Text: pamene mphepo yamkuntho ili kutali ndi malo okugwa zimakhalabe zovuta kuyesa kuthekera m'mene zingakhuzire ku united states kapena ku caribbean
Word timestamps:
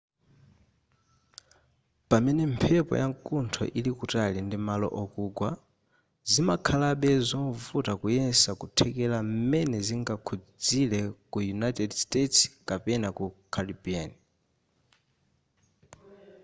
pamene 2.09 2.43
mphepo 2.53 2.93
yamkuntho 3.01 3.63
ili 3.79 3.91
kutali 3.99 4.39
ndi 4.43 4.57
malo 4.67 4.87
okugwa 5.01 5.49
zimakhalabe 6.31 7.11
zovuta 7.29 7.93
kuyesa 8.01 8.51
kuthekera 8.61 9.17
m'mene 9.27 9.77
zingakhuzire 9.87 10.99
ku 11.31 11.37
united 11.57 11.91
states 12.03 12.37
kapena 12.67 13.07
ku 13.17 13.25
caribbean 13.53 14.11